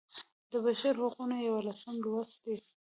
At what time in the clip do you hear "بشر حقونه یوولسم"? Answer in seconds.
0.65-1.95